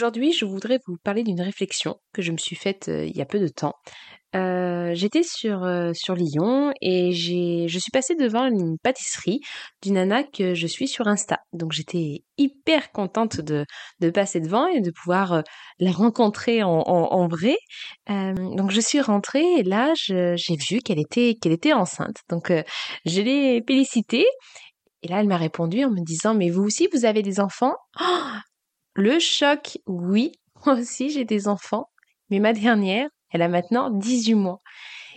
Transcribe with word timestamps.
Aujourd'hui, 0.00 0.32
je 0.32 0.46
voudrais 0.46 0.78
vous 0.86 0.96
parler 0.96 1.22
d'une 1.22 1.42
réflexion 1.42 1.96
que 2.14 2.22
je 2.22 2.32
me 2.32 2.38
suis 2.38 2.56
faite 2.56 2.88
euh, 2.88 3.04
il 3.04 3.14
y 3.14 3.20
a 3.20 3.26
peu 3.26 3.38
de 3.38 3.48
temps. 3.48 3.74
Euh, 4.34 4.92
j'étais 4.94 5.22
sur, 5.22 5.62
euh, 5.62 5.92
sur 5.92 6.14
Lyon 6.14 6.72
et 6.80 7.12
je 7.12 7.78
suis 7.78 7.90
passée 7.92 8.14
devant 8.14 8.46
une 8.46 8.78
pâtisserie 8.78 9.40
d'une 9.82 9.94
nana 9.94 10.22
que 10.24 10.54
je 10.54 10.66
suis 10.66 10.88
sur 10.88 11.06
Insta. 11.06 11.40
Donc 11.52 11.72
j'étais 11.72 12.24
hyper 12.38 12.92
contente 12.92 13.42
de, 13.42 13.66
de 14.00 14.08
passer 14.08 14.40
devant 14.40 14.68
et 14.68 14.80
de 14.80 14.90
pouvoir 14.90 15.42
la 15.78 15.90
rencontrer 15.92 16.62
en, 16.62 16.70
en, 16.70 17.28
vrai. 17.28 17.58
donc 18.08 18.70
je 18.70 18.80
suis 18.80 19.02
rentrée 19.02 19.44
et 19.58 19.62
là 19.64 19.92
j'ai 19.94 20.56
vu 20.70 20.78
qu'elle 20.78 20.98
était, 20.98 21.36
qu'elle 21.38 21.52
était 21.52 21.74
enceinte. 21.74 22.16
Donc 22.30 22.50
je 23.04 23.20
l'ai 23.20 23.62
félicitée 23.68 24.24
et 25.02 25.08
là, 25.08 25.20
elle 25.20 25.28
m'a 25.28 25.38
répondu 25.38 25.84
en 25.84 25.90
me 25.90 26.04
disant, 26.04 26.34
mais 26.34 26.50
vous 26.50 26.62
aussi, 26.62 26.86
vous 26.92 27.06
avez 27.06 27.22
des 27.22 27.40
enfants? 27.40 27.74
Oh 28.00 28.04
le 29.00 29.18
choc, 29.18 29.78
oui, 29.86 30.32
moi 30.66 30.74
aussi 30.74 31.10
j'ai 31.10 31.24
des 31.24 31.48
enfants, 31.48 31.86
mais 32.30 32.38
ma 32.38 32.52
dernière, 32.52 33.08
elle 33.32 33.42
a 33.42 33.48
maintenant 33.48 33.90
18 33.90 34.34
mois. 34.34 34.60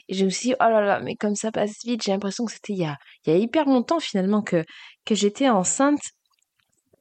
Et 0.09 0.15
je 0.15 0.25
me 0.25 0.29
suis 0.29 0.49
dit, 0.49 0.55
oh 0.59 0.63
là 0.63 0.81
là, 0.81 0.99
mais 0.99 1.15
comme 1.15 1.35
ça 1.35 1.51
passe 1.51 1.77
vite, 1.85 2.01
j'ai 2.03 2.11
l'impression 2.11 2.45
que 2.45 2.51
c'était 2.51 2.73
il 2.73 2.79
y 2.79 2.85
a, 2.85 2.97
il 3.25 3.33
y 3.33 3.35
a 3.35 3.39
hyper 3.39 3.65
longtemps 3.65 3.99
finalement 3.99 4.41
que, 4.41 4.63
j'étais 5.09 5.49
enceinte. 5.49 6.01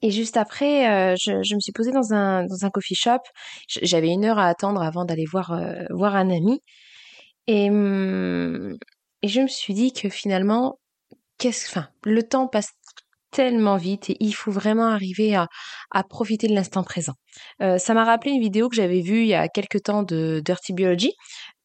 Et 0.02 0.10
juste 0.10 0.36
après, 0.36 1.12
euh, 1.12 1.14
je, 1.18 1.54
me 1.54 1.60
suis 1.60 1.72
posée 1.72 1.92
dans 1.92 2.12
un, 2.12 2.44
dans 2.44 2.64
un 2.64 2.70
coffee 2.70 2.94
shop. 2.94 3.20
J'avais 3.68 4.08
une 4.08 4.24
heure 4.24 4.38
à 4.38 4.48
attendre 4.48 4.82
avant 4.82 5.04
d'aller 5.04 5.24
voir, 5.30 5.52
euh, 5.52 5.84
voir 5.90 6.16
un 6.16 6.30
ami. 6.30 6.60
Et, 7.46 7.70
hum, 7.70 8.76
et 9.22 9.28
je 9.28 9.40
me 9.40 9.48
suis 9.48 9.74
dit 9.74 9.92
que 9.92 10.08
finalement, 10.08 10.78
qu'est-ce, 11.38 11.78
le 12.04 12.22
temps 12.22 12.48
passe 12.48 12.72
tellement 13.32 13.76
vite 13.76 14.10
et 14.10 14.16
il 14.20 14.32
faut 14.32 14.52
vraiment 14.52 14.86
arriver 14.86 15.34
à, 15.34 15.48
profiter 16.08 16.46
de 16.46 16.54
l'instant 16.54 16.84
présent. 16.84 17.14
Euh, 17.60 17.78
ça 17.78 17.94
m'a 17.94 18.04
rappelé 18.04 18.32
une 18.32 18.40
vidéo 18.40 18.68
que 18.68 18.76
j'avais 18.76 19.00
vue 19.00 19.22
il 19.22 19.28
y 19.28 19.34
a 19.34 19.48
quelques 19.48 19.82
temps 19.82 20.02
de 20.02 20.40
Dirty 20.44 20.72
Biology 20.72 21.12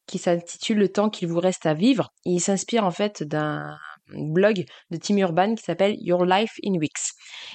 qui 0.06 0.18
s'intitule 0.18 0.78
Le 0.78 0.88
temps 0.88 1.10
qu'il 1.10 1.28
vous 1.28 1.38
reste 1.38 1.66
à 1.66 1.74
vivre. 1.74 2.08
il 2.24 2.40
s'inspire 2.40 2.84
en 2.84 2.90
fait 2.90 3.22
d'un 3.22 3.76
blog 4.10 4.64
de 4.90 4.96
Tim 4.96 5.18
Urban 5.18 5.54
qui 5.54 5.62
s'appelle 5.62 5.96
Your 6.00 6.24
Life 6.24 6.54
in 6.64 6.78
Weeks. 6.78 7.12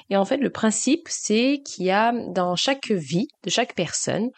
Et 0.10 0.18
en 0.18 0.24
fait, 0.26 0.38
le 0.38 0.52
principe, 0.52 1.08
c'est 1.10 1.62
qu'il 1.66 1.86
y 1.86 1.92
a 1.92 2.14
dans 2.30 2.56
chaque 2.56 2.92
vie 2.92 3.28
de 3.44 3.50
chaque 3.50 3.76
personne 3.76 4.30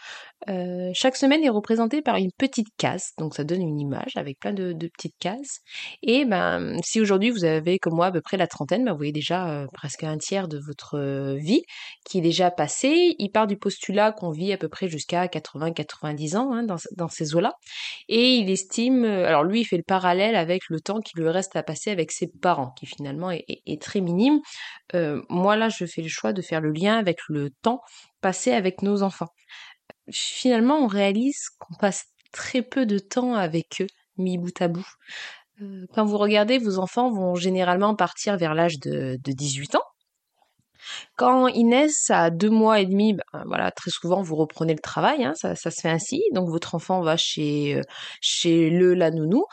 euh, 0.49 0.91
chaque 0.93 1.15
semaine 1.15 1.43
est 1.43 1.49
représentée 1.49 2.01
par 2.01 2.17
une 2.17 2.31
petite 2.37 2.67
case, 2.77 3.11
donc 3.17 3.35
ça 3.35 3.43
donne 3.43 3.61
une 3.61 3.79
image 3.79 4.15
avec 4.15 4.39
plein 4.39 4.53
de, 4.53 4.73
petites 4.73 5.17
cases. 5.19 5.61
Et 6.03 6.25
ben, 6.25 6.77
si 6.83 7.01
aujourd'hui 7.01 7.31
vous 7.31 7.45
avez 7.45 7.79
comme 7.79 7.95
moi 7.95 8.07
à 8.07 8.11
peu 8.11 8.21
près 8.21 8.37
la 8.37 8.47
trentaine, 8.47 8.85
ben, 8.85 8.91
vous 8.91 8.97
voyez 8.97 9.11
déjà 9.11 9.49
euh, 9.49 9.67
presque 9.73 10.03
un 10.03 10.17
tiers 10.17 10.47
de 10.47 10.59
votre 10.59 10.97
euh, 10.97 11.35
vie 11.35 11.63
qui 12.05 12.19
est 12.19 12.21
déjà 12.21 12.51
passé. 12.51 13.15
Il 13.17 13.29
part 13.31 13.47
du 13.47 13.57
postulat 13.57 14.11
qu'on 14.11 14.31
vit 14.31 14.53
à 14.53 14.57
peu 14.57 14.69
près 14.69 14.87
jusqu'à 14.87 15.25
80-90 15.25 16.37
ans 16.37 16.53
hein, 16.53 16.63
dans, 16.63 17.07
ces 17.07 17.35
eaux-là. 17.35 17.53
Et 18.07 18.35
il 18.35 18.49
estime, 18.49 19.03
alors 19.05 19.43
lui 19.43 19.61
il 19.61 19.65
fait 19.65 19.77
le 19.77 19.83
parallèle 19.83 20.35
avec 20.35 20.63
le 20.69 20.79
temps 20.79 20.99
qui 20.99 21.17
lui 21.17 21.29
reste 21.29 21.55
à 21.55 21.63
passer 21.63 21.91
avec 21.91 22.11
ses 22.11 22.27
parents, 22.27 22.71
qui 22.77 22.85
finalement 22.85 23.31
est 23.31 23.81
très 23.81 24.01
minime. 24.01 24.39
moi 25.29 25.55
là 25.55 25.69
je 25.69 25.85
fais 25.85 26.01
le 26.01 26.07
choix 26.07 26.33
de 26.33 26.41
faire 26.41 26.61
le 26.61 26.71
lien 26.71 26.97
avec 26.97 27.17
le 27.29 27.49
temps 27.61 27.81
passé 28.21 28.51
avec 28.51 28.81
nos 28.81 29.03
enfants 29.03 29.29
finalement, 30.11 30.77
on 30.79 30.87
réalise 30.87 31.49
qu'on 31.59 31.75
passe 31.75 32.05
très 32.31 32.61
peu 32.61 32.85
de 32.85 32.99
temps 32.99 33.33
avec 33.33 33.81
eux, 33.81 33.87
mis 34.17 34.37
bout 34.37 34.61
à 34.61 34.67
bout. 34.67 34.87
Euh, 35.61 35.85
quand 35.93 36.05
vous 36.05 36.17
regardez, 36.17 36.57
vos 36.57 36.79
enfants 36.79 37.11
vont 37.11 37.35
généralement 37.35 37.95
partir 37.95 38.37
vers 38.37 38.53
l'âge 38.53 38.79
de, 38.79 39.17
de 39.23 39.31
18 39.31 39.75
ans. 39.75 39.83
Quand 41.15 41.47
Inès 41.47 42.09
a 42.09 42.29
deux 42.29 42.49
mois 42.49 42.79
et 42.79 42.85
demi, 42.85 43.13
ben, 43.13 43.43
voilà, 43.47 43.71
très 43.71 43.89
souvent 43.91 44.21
vous 44.21 44.35
reprenez 44.35 44.73
le 44.73 44.79
travail, 44.79 45.23
hein, 45.23 45.33
ça, 45.35 45.55
ça, 45.55 45.71
se 45.71 45.81
fait 45.81 45.89
ainsi. 45.89 46.21
Donc 46.33 46.49
votre 46.49 46.75
enfant 46.75 47.01
va 47.01 47.17
chez 47.17 47.75
euh, 47.75 47.81
chez 48.21 48.69
le 48.69 48.93
la 48.93 49.11
nounou. 49.11 49.45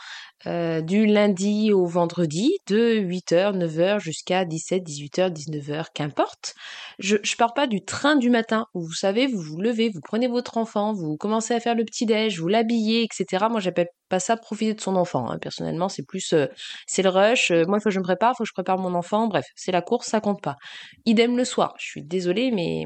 Euh, 0.45 0.81
du 0.81 1.05
lundi 1.05 1.71
au 1.71 1.85
vendredi 1.85 2.57
de 2.67 2.97
8h, 2.99 3.57
9h 3.57 3.99
jusqu'à 3.99 4.43
17, 4.43 4.83
18h, 4.83 5.29
19h, 5.31 5.85
qu'importe. 5.93 6.53
Je 6.99 7.15
ne 7.15 7.37
parle 7.37 7.53
pas 7.55 7.67
du 7.67 7.83
train 7.83 8.17
du 8.17 8.29
matin 8.29 8.65
où 8.73 8.81
vous 8.81 8.93
savez, 8.93 9.27
vous 9.27 9.41
vous 9.41 9.61
levez, 9.61 9.89
vous 9.89 10.01
prenez 10.03 10.27
votre 10.27 10.57
enfant, 10.57 10.93
vous 10.93 11.15
commencez 11.15 11.53
à 11.53 11.59
faire 11.59 11.75
le 11.75 11.85
petit-déj, 11.85 12.39
vous 12.39 12.49
l'habillez, 12.49 13.03
etc. 13.03 13.45
Moi, 13.49 13.61
j'appelle 13.61 13.87
pas 14.09 14.19
ça 14.19 14.35
profiter 14.35 14.73
de 14.73 14.81
son 14.81 14.95
enfant. 14.95 15.29
Hein. 15.29 15.37
Personnellement, 15.39 15.87
c'est 15.87 16.03
plus, 16.05 16.33
euh, 16.33 16.47
c'est 16.87 17.03
le 17.03 17.09
rush. 17.09 17.51
Euh, 17.51 17.63
moi, 17.67 17.77
il 17.77 17.81
faut 17.81 17.89
que 17.89 17.95
je 17.95 17.99
me 17.99 18.03
prépare, 18.03 18.33
il 18.33 18.37
faut 18.37 18.43
que 18.43 18.49
je 18.49 18.53
prépare 18.53 18.77
mon 18.77 18.93
enfant. 18.95 19.27
Bref, 19.27 19.45
c'est 19.55 19.71
la 19.71 19.81
course, 19.81 20.07
ça 20.07 20.19
compte 20.19 20.41
pas. 20.41 20.55
Idem 21.05 21.37
le 21.37 21.45
soir. 21.45 21.73
Je 21.79 21.85
suis 21.85 22.03
désolée, 22.03 22.51
mais 22.51 22.85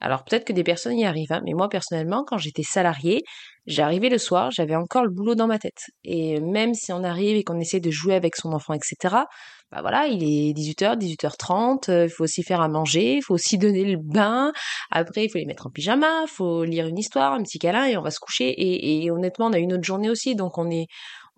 alors 0.00 0.24
peut-être 0.24 0.44
que 0.44 0.52
des 0.52 0.62
personnes 0.62 0.98
y 0.98 1.04
arrivent, 1.04 1.32
hein, 1.32 1.42
mais 1.44 1.54
moi 1.54 1.68
personnellement, 1.68 2.24
quand 2.24 2.38
j'étais 2.38 2.62
salariée, 2.62 3.24
j'arrivais 3.66 4.08
le 4.08 4.18
soir, 4.18 4.50
j'avais 4.50 4.76
encore 4.76 5.04
le 5.04 5.10
boulot 5.10 5.34
dans 5.34 5.46
ma 5.48 5.58
tête. 5.58 5.86
Et 6.04 6.40
même 6.40 6.74
si 6.74 6.92
on 6.92 7.02
arrive 7.02 7.36
et 7.36 7.42
qu'on 7.44 7.58
essaie 7.58 7.80
de 7.80 7.90
jouer 7.90 8.14
avec 8.14 8.36
son 8.36 8.52
enfant, 8.52 8.74
etc., 8.74 9.24
bah 9.70 9.82
voilà, 9.82 10.06
il 10.06 10.22
est 10.22 10.54
18h, 10.54 10.96
18h30, 10.96 12.04
il 12.04 12.08
faut 12.08 12.24
aussi 12.24 12.42
faire 12.42 12.60
à 12.60 12.68
manger, 12.68 13.16
il 13.16 13.22
faut 13.22 13.34
aussi 13.34 13.58
donner 13.58 13.84
le 13.84 13.98
bain, 13.98 14.52
après 14.90 15.24
il 15.24 15.30
faut 15.30 15.38
les 15.38 15.46
mettre 15.46 15.66
en 15.66 15.70
pyjama, 15.70 16.22
il 16.22 16.28
faut 16.28 16.64
lire 16.64 16.86
une 16.86 16.98
histoire, 16.98 17.32
un 17.32 17.42
petit 17.42 17.58
câlin 17.58 17.84
et 17.86 17.96
on 17.96 18.02
va 18.02 18.10
se 18.10 18.20
coucher. 18.20 18.54
Et, 18.56 19.10
honnêtement, 19.10 19.46
on 19.46 19.52
a 19.52 19.58
une 19.58 19.72
autre 19.72 19.84
journée 19.84 20.10
aussi, 20.10 20.34
donc 20.34 20.58
on 20.58 20.70
est 20.70 20.86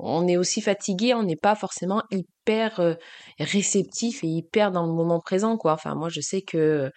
on 0.03 0.26
est 0.26 0.38
aussi 0.38 0.62
fatigué, 0.62 1.12
on 1.12 1.25
n'est 1.25 1.37
pas 1.37 1.54
forcément 1.54 2.03
hyper 2.10 2.81
euh, 2.81 2.94
réceptif 3.38 4.25
et 4.25 4.28
hyper 4.28 4.70
dans 4.72 4.87
le 4.87 4.93
moment 4.93 5.20
présent, 5.20 5.59
quoi. 5.59 5.75
Enfin, 5.75 5.94
moi, 5.94 6.09
je 6.09 6.22
sais 6.22 6.41
que 6.41 6.91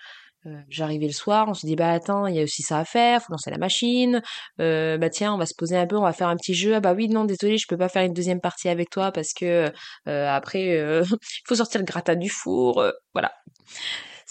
euh, 0.45 0.61
j'arrivais 0.69 1.07
le 1.07 1.13
soir, 1.13 1.47
on 1.47 1.53
se 1.53 1.65
dit 1.65 1.75
bah 1.75 1.91
attends, 1.91 2.27
il 2.27 2.35
y 2.35 2.39
a 2.39 2.43
aussi 2.43 2.61
ça 2.63 2.79
à 2.79 2.85
faire, 2.85 3.21
faut 3.21 3.31
lancer 3.31 3.51
la 3.51 3.57
machine. 3.57 4.21
Euh, 4.59 4.97
bah 4.97 5.09
tiens, 5.09 5.33
on 5.33 5.37
va 5.37 5.45
se 5.45 5.53
poser 5.57 5.77
un 5.77 5.87
peu, 5.87 5.97
on 5.97 6.01
va 6.01 6.13
faire 6.13 6.27
un 6.27 6.35
petit 6.35 6.53
jeu. 6.53 6.75
Ah 6.75 6.79
bah 6.79 6.93
oui, 6.93 7.07
non, 7.07 7.25
désolé, 7.25 7.57
je 7.57 7.67
peux 7.67 7.77
pas 7.77 7.89
faire 7.89 8.03
une 8.03 8.13
deuxième 8.13 8.41
partie 8.41 8.69
avec 8.69 8.89
toi 8.89 9.11
parce 9.11 9.33
que 9.33 9.71
euh, 10.07 10.29
après 10.29 10.77
il 11.03 11.47
faut 11.47 11.55
sortir 11.55 11.79
le 11.79 11.85
gratin 11.85 12.15
du 12.15 12.29
four, 12.29 12.83
voilà. 13.13 13.31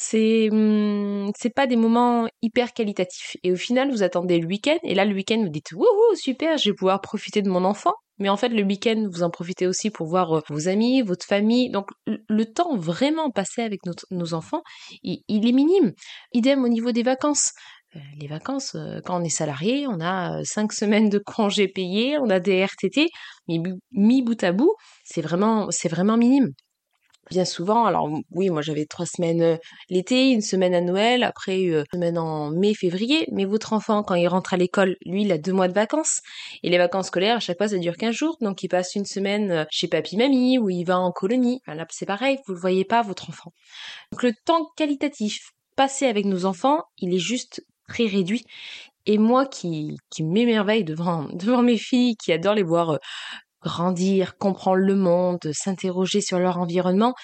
C'est 0.02 0.48
hum, 0.50 1.30
c'est 1.38 1.54
pas 1.54 1.68
des 1.68 1.76
moments 1.76 2.28
hyper 2.42 2.72
qualitatifs. 2.72 3.36
Et 3.44 3.52
au 3.52 3.56
final, 3.56 3.90
vous 3.92 4.02
attendez 4.02 4.38
le 4.40 4.48
week-end 4.48 4.78
et 4.82 4.94
là 4.94 5.04
le 5.04 5.14
week-end 5.14 5.40
vous 5.40 5.48
dites 5.48 5.70
wouhou 5.72 6.16
super, 6.16 6.58
je 6.58 6.70
vais 6.70 6.74
pouvoir 6.74 7.00
profiter 7.00 7.40
de 7.40 7.48
mon 7.48 7.64
enfant. 7.64 7.94
Mais 8.18 8.28
en 8.28 8.36
fait, 8.36 8.48
le 8.48 8.62
week-end, 8.64 9.08
vous 9.10 9.22
en 9.22 9.30
profitez 9.30 9.66
aussi 9.66 9.90
pour 9.90 10.06
voir 10.08 10.32
euh, 10.38 10.40
vos 10.48 10.68
amis, 10.68 11.02
votre 11.02 11.24
famille. 11.24 11.70
Donc, 11.70 11.88
le 12.06 12.44
temps 12.44 12.76
vraiment 12.76 13.30
passé 13.30 13.62
avec 13.62 13.80
nos 14.10 14.34
enfants, 14.34 14.62
il, 15.02 15.20
est 15.28 15.52
minime. 15.52 15.92
Idem 16.32 16.64
au 16.64 16.68
niveau 16.68 16.92
des 16.92 17.02
vacances. 17.02 17.52
Euh, 17.96 18.00
les 18.20 18.26
vacances, 18.26 18.74
euh, 18.74 19.00
quand 19.04 19.20
on 19.20 19.24
est 19.24 19.28
salarié, 19.28 19.86
on 19.88 20.00
a 20.00 20.44
cinq 20.44 20.72
semaines 20.72 21.08
de 21.08 21.18
congés 21.18 21.68
payés, 21.68 22.18
on 22.18 22.28
a 22.30 22.40
des 22.40 22.64
RTT, 22.64 23.08
mais 23.48 23.58
mis 23.92 24.22
bout 24.22 24.42
à 24.42 24.52
bout, 24.52 24.74
c'est 25.04 25.22
vraiment, 25.22 25.70
c'est 25.70 25.88
vraiment 25.88 26.16
minime 26.16 26.52
bien 27.30 27.44
souvent. 27.44 27.84
Alors 27.84 28.08
oui, 28.30 28.50
moi 28.50 28.62
j'avais 28.62 28.86
trois 28.86 29.06
semaines 29.06 29.58
l'été, 29.88 30.30
une 30.30 30.40
semaine 30.40 30.74
à 30.74 30.80
Noël, 30.80 31.22
après 31.22 31.60
une 31.60 31.84
semaine 31.92 32.18
en 32.18 32.50
mai, 32.50 32.74
février. 32.74 33.26
Mais 33.32 33.44
votre 33.44 33.72
enfant, 33.72 34.02
quand 34.02 34.14
il 34.14 34.28
rentre 34.28 34.54
à 34.54 34.56
l'école, 34.56 34.96
lui, 35.06 35.22
il 35.22 35.32
a 35.32 35.38
deux 35.38 35.52
mois 35.52 35.68
de 35.68 35.72
vacances. 35.72 36.20
Et 36.62 36.70
les 36.70 36.78
vacances 36.78 37.08
scolaires, 37.08 37.36
à 37.36 37.40
chaque 37.40 37.58
fois, 37.58 37.68
ça 37.68 37.78
dure 37.78 37.96
15 37.96 38.14
jours. 38.14 38.36
Donc 38.40 38.62
il 38.62 38.68
passe 38.68 38.94
une 38.94 39.06
semaine 39.06 39.66
chez 39.70 39.88
papy-mamie 39.88 40.58
ou 40.58 40.70
il 40.70 40.84
va 40.84 40.98
en 40.98 41.12
colonie. 41.12 41.60
là, 41.66 41.86
c'est 41.90 42.06
pareil, 42.06 42.38
vous 42.46 42.54
le 42.54 42.60
voyez 42.60 42.84
pas, 42.84 43.02
votre 43.02 43.28
enfant. 43.28 43.52
Donc 44.12 44.22
le 44.22 44.32
temps 44.44 44.68
qualitatif 44.76 45.52
passé 45.76 46.06
avec 46.06 46.26
nos 46.26 46.44
enfants, 46.44 46.82
il 46.98 47.14
est 47.14 47.18
juste 47.18 47.64
très 47.88 48.06
réduit. 48.06 48.44
Et 49.06 49.18
moi 49.18 49.46
qui, 49.46 49.96
qui 50.10 50.22
m'émerveille 50.22 50.84
devant, 50.84 51.24
devant 51.32 51.62
mes 51.62 51.78
filles, 51.78 52.16
qui 52.16 52.32
adorent 52.32 52.54
les 52.54 52.62
voir 52.62 52.98
grandir, 53.62 54.36
comprendre 54.38 54.78
le 54.78 54.96
monde, 54.96 55.40
s'interroger 55.52 56.20
sur 56.20 56.38
leur 56.38 56.58
environnement, 56.58 57.14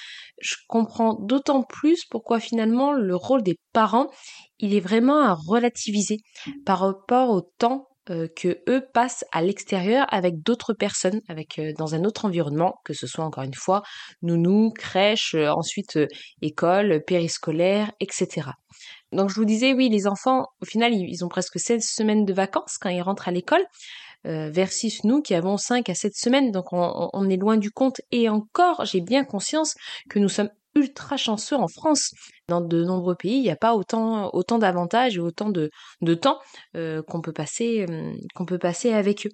je 0.40 0.54
comprends 0.68 1.14
d'autant 1.14 1.62
plus 1.62 2.04
pourquoi 2.10 2.40
finalement 2.40 2.92
le 2.92 3.16
rôle 3.16 3.42
des 3.42 3.58
parents, 3.72 4.08
il 4.58 4.74
est 4.74 4.80
vraiment 4.80 5.20
à 5.20 5.34
relativiser 5.34 6.18
par 6.64 6.80
rapport 6.80 7.30
au 7.30 7.42
temps 7.58 7.88
euh, 8.10 8.26
que 8.34 8.58
eux 8.68 8.82
passent 8.94 9.24
à 9.32 9.42
l'extérieur 9.42 10.06
avec 10.08 10.42
d'autres 10.42 10.72
personnes, 10.72 11.20
avec 11.28 11.58
euh, 11.58 11.72
dans 11.76 11.94
un 11.94 12.04
autre 12.04 12.24
environnement, 12.24 12.76
que 12.84 12.94
ce 12.94 13.06
soit 13.06 13.24
encore 13.24 13.44
une 13.44 13.54
fois 13.54 13.82
nounou, 14.22 14.70
crèche, 14.70 15.34
euh, 15.34 15.50
ensuite 15.50 15.98
école, 16.40 17.02
périscolaire, 17.06 17.92
etc. 18.00 18.52
Donc 19.12 19.30
je 19.30 19.34
vous 19.34 19.44
disais, 19.44 19.72
oui, 19.72 19.88
les 19.88 20.06
enfants, 20.06 20.46
au 20.60 20.64
final, 20.64 20.92
ils, 20.94 21.24
ont 21.24 21.28
presque 21.28 21.58
16 21.58 21.84
semaines 21.84 22.24
de 22.24 22.32
vacances 22.32 22.76
quand 22.78 22.90
ils 22.90 23.02
rentrent 23.02 23.28
à 23.28 23.32
l'école, 23.32 23.64
versus 24.24 25.04
nous 25.04 25.22
qui 25.22 25.34
avons 25.34 25.56
5 25.56 25.88
à 25.88 25.94
7 25.94 26.14
semaines, 26.14 26.50
donc 26.50 26.66
on, 26.72 27.30
est 27.30 27.36
loin 27.36 27.56
du 27.56 27.70
compte. 27.70 28.02
Et 28.10 28.28
encore, 28.28 28.84
j'ai 28.84 29.00
bien 29.00 29.24
conscience 29.24 29.74
que 30.10 30.18
nous 30.18 30.28
sommes 30.28 30.50
ultra 30.74 31.16
chanceux 31.16 31.56
en 31.56 31.68
France. 31.68 32.12
Dans 32.48 32.60
de 32.60 32.84
nombreux 32.84 33.14
pays, 33.14 33.36
il 33.36 33.42
n'y 33.42 33.50
a 33.50 33.56
pas 33.56 33.74
autant, 33.74 34.30
autant 34.32 34.58
d'avantages 34.58 35.16
et 35.16 35.20
autant 35.20 35.50
de, 35.50 35.70
temps 36.14 36.38
euh, 36.76 37.02
qu'on 37.02 37.20
peut 37.20 37.32
passer, 37.32 37.86
euh, 37.88 38.12
qu'on 38.34 38.46
peut 38.46 38.58
passer 38.58 38.92
avec 38.92 39.26
eux. 39.26 39.30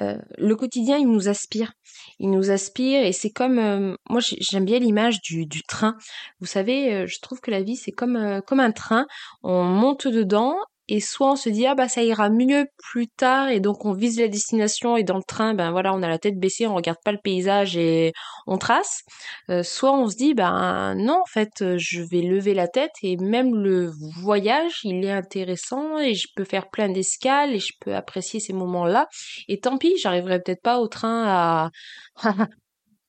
Euh, 0.00 0.16
le 0.38 0.56
quotidien, 0.56 0.98
il 0.98 1.08
nous 1.08 1.28
aspire. 1.28 1.72
Il 2.18 2.30
nous 2.30 2.50
aspire 2.50 3.04
et 3.04 3.12
c'est 3.12 3.30
comme 3.30 3.96
moi 4.08 4.20
j'aime 4.20 4.64
bien 4.64 4.78
l'image 4.78 5.20
du, 5.20 5.46
du, 5.46 5.62
train. 5.62 5.96
Vous 6.40 6.46
savez, 6.46 7.06
je 7.06 7.20
trouve 7.20 7.40
que 7.40 7.50
la 7.50 7.62
vie 7.62 7.76
c'est 7.76 7.92
comme 7.92 8.40
comme 8.46 8.60
un 8.60 8.72
train. 8.72 9.06
On 9.42 9.64
monte 9.64 10.06
dedans 10.06 10.56
et 10.90 11.00
soit 11.00 11.32
on 11.32 11.36
se 11.36 11.48
dit 11.48 11.66
ah 11.66 11.74
bah 11.76 11.88
ça 11.88 12.02
ira 12.02 12.30
mieux 12.30 12.66
plus 12.76 13.06
tard 13.08 13.48
et 13.48 13.60
donc 13.60 13.84
on 13.84 13.92
vise 13.92 14.18
la 14.20 14.28
destination 14.28 14.96
et 14.96 15.04
dans 15.04 15.16
le 15.16 15.22
train 15.22 15.54
ben 15.54 15.70
voilà 15.70 15.94
on 15.94 16.02
a 16.02 16.08
la 16.08 16.18
tête 16.18 16.38
baissée 16.38 16.66
on 16.66 16.74
regarde 16.74 16.98
pas 17.04 17.12
le 17.12 17.18
paysage 17.22 17.76
et 17.76 18.12
on 18.46 18.58
trace. 18.58 19.02
Euh, 19.50 19.62
soit 19.62 19.92
on 19.96 20.08
se 20.08 20.16
dit 20.16 20.34
ben 20.34 20.94
non 20.96 21.20
en 21.20 21.26
fait 21.30 21.76
je 21.78 22.02
vais 22.02 22.22
lever 22.22 22.54
la 22.54 22.66
tête 22.68 22.90
et 23.02 23.16
même 23.16 23.54
le 23.54 23.90
voyage 24.20 24.80
il 24.82 25.04
est 25.04 25.12
intéressant 25.12 25.98
et 25.98 26.14
je 26.14 26.26
peux 26.34 26.44
faire 26.44 26.68
plein 26.70 26.88
d'escales 26.88 27.54
et 27.54 27.60
je 27.60 27.72
peux 27.80 27.94
apprécier 27.94 28.40
ces 28.40 28.52
moments 28.52 28.84
là 28.86 29.06
et 29.48 29.60
tant 29.60 29.78
pis 29.78 29.96
j'arriverai 30.02 30.40
peut-être 30.40 30.62
pas 30.62 30.80
au 30.80 30.88
train 30.88 31.24
à 31.26 31.70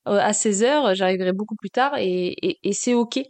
à 0.06 0.34
16 0.34 0.64
heures 0.64 0.96
j'arriverai 0.96 1.34
beaucoup 1.34 1.56
plus 1.56 1.70
tard 1.72 1.98
et, 1.98 2.28
et, 2.42 2.60
et 2.64 2.74
c'est 2.74 2.94
ok 2.94 3.22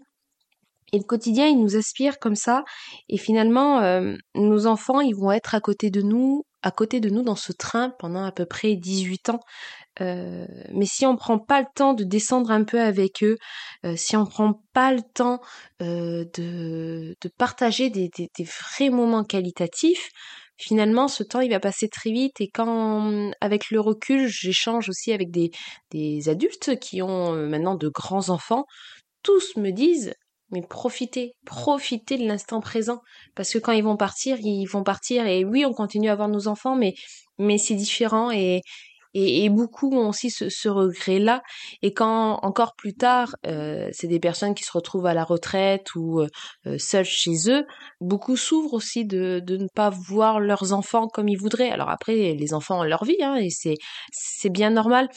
et 0.93 0.97
le 0.97 1.03
quotidien, 1.03 1.47
il 1.47 1.59
nous 1.59 1.77
aspire 1.77 2.19
comme 2.19 2.35
ça. 2.35 2.63
Et 3.07 3.17
finalement, 3.17 3.79
euh, 3.79 4.15
nos 4.35 4.67
enfants, 4.67 4.99
ils 4.99 5.15
vont 5.15 5.31
être 5.31 5.55
à 5.55 5.61
côté 5.61 5.89
de 5.89 6.01
nous, 6.01 6.43
à 6.63 6.71
côté 6.71 6.99
de 6.99 7.09
nous 7.09 7.21
dans 7.23 7.35
ce 7.35 7.53
train 7.53 7.91
pendant 7.97 8.25
à 8.25 8.31
peu 8.31 8.45
près 8.45 8.75
18 8.75 9.29
ans. 9.29 9.39
Euh, 10.01 10.45
mais 10.73 10.85
si 10.85 11.05
on 11.05 11.15
prend 11.15 11.39
pas 11.39 11.61
le 11.61 11.67
temps 11.75 11.93
de 11.93 12.03
descendre 12.03 12.51
un 12.51 12.63
peu 12.65 12.81
avec 12.81 13.23
eux, 13.23 13.37
euh, 13.85 13.95
si 13.95 14.17
on 14.17 14.25
prend 14.25 14.61
pas 14.73 14.93
le 14.93 15.01
temps 15.15 15.39
de, 15.79 16.29
de 17.19 17.29
partager 17.37 17.89
des, 17.89 18.09
des, 18.15 18.27
des, 18.37 18.43
vrais 18.43 18.89
moments 18.89 19.23
qualitatifs, 19.23 20.09
finalement 20.57 21.07
ce 21.07 21.23
temps 21.23 21.41
il 21.41 21.49
va 21.49 21.59
passer 21.59 21.89
très 21.89 22.11
vite 22.11 22.39
et 22.39 22.49
quand 22.53 23.31
avec 23.41 23.71
le 23.71 23.79
recul 23.79 24.27
j'échange 24.27 24.89
aussi 24.89 25.11
avec 25.11 25.31
des, 25.31 25.49
des 25.89 26.29
adultes 26.29 26.79
qui 26.79 27.01
ont 27.01 27.33
maintenant 27.47 27.75
de 27.75 27.89
grands 27.89 28.29
enfants, 28.29 28.65
tous 29.23 29.55
me 29.55 29.71
disent 29.71 30.13
mais 30.51 30.61
profitez, 30.61 31.33
profitez 31.45 32.17
de 32.17 32.27
l'instant 32.27 32.61
présent. 32.61 33.01
Parce 33.35 33.51
que 33.51 33.57
quand 33.57 33.71
ils 33.71 33.83
vont 33.83 33.97
partir, 33.97 34.37
ils 34.39 34.65
vont 34.65 34.83
partir 34.83 35.25
et 35.27 35.45
oui, 35.45 35.65
on 35.65 35.73
continue 35.73 36.09
à 36.09 36.13
avoir 36.13 36.27
nos 36.27 36.47
enfants, 36.47 36.75
mais, 36.75 36.93
mais 37.37 37.57
c'est 37.57 37.75
différent 37.75 38.31
et, 38.31 38.61
et, 39.13 39.49
beaucoup 39.49 39.91
ont 39.93 40.09
aussi 40.09 40.29
ce, 40.29 40.69
regret-là. 40.69 41.41
Et 41.81 41.93
quand 41.93 42.39
encore 42.43 42.75
plus 42.75 42.93
tard, 42.93 43.35
euh, 43.45 43.89
c'est 43.91 44.07
des 44.07 44.19
personnes 44.19 44.53
qui 44.53 44.63
se 44.63 44.71
retrouvent 44.71 45.05
à 45.05 45.13
la 45.13 45.23
retraite 45.23 45.95
ou 45.95 46.21
euh, 46.21 46.77
seules 46.77 47.05
chez 47.05 47.49
eux, 47.49 47.65
beaucoup 47.99 48.37
s'ouvrent 48.37 48.73
aussi 48.73 49.05
de, 49.05 49.41
de 49.43 49.57
ne 49.57 49.67
pas 49.73 49.89
voir 49.89 50.39
leurs 50.39 50.73
enfants 50.73 51.07
comme 51.07 51.27
ils 51.27 51.37
voudraient. 51.37 51.71
Alors 51.71 51.89
après, 51.89 52.33
les 52.33 52.53
enfants 52.53 52.79
ont 52.79 52.83
leur 52.83 53.03
vie, 53.03 53.21
hein, 53.21 53.35
et 53.35 53.49
c'est 53.49 53.75
c'est 54.11 54.49
bien 54.49 54.69
normal 54.69 55.09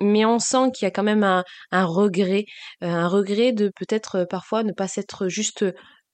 mais 0.00 0.24
on 0.24 0.38
sent 0.38 0.70
qu'il 0.72 0.86
y 0.86 0.88
a 0.88 0.90
quand 0.90 1.02
même 1.02 1.24
un, 1.24 1.44
un 1.72 1.84
regret, 1.84 2.46
euh, 2.82 2.86
un 2.86 3.06
regret 3.06 3.52
de 3.52 3.70
peut-être 3.76 4.26
parfois 4.28 4.62
ne 4.62 4.72
pas 4.72 4.88
s'être 4.88 5.28
juste 5.28 5.64